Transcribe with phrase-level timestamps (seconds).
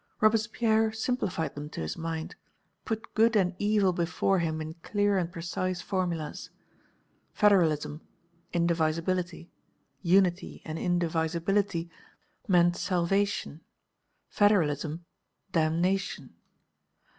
[0.19, 2.35] Robespierre simplified them to his mind,
[2.85, 6.49] put good and evil before him in clear and precise formulas.
[7.33, 8.01] Federalism,
[8.51, 9.51] indivisibility;
[10.01, 11.87] unity and indivisibility
[12.47, 13.61] meant salvation,
[14.27, 15.05] federalism,
[15.51, 16.33] damnation.